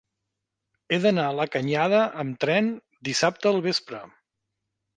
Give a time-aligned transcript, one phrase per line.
[0.89, 2.73] He d'anar a la Canyada amb tren
[3.11, 4.05] dissabte al vespre.